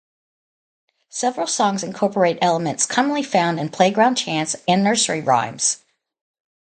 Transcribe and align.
Several 1.09 1.45
songs 1.45 1.83
incorporate 1.83 2.39
elements 2.41 2.87
commonly 2.87 3.21
found 3.21 3.59
in 3.59 3.69
playground 3.69 4.15
chants 4.15 4.55
and 4.67 4.83
nursery 4.83 5.21
rhymes. 5.21 5.85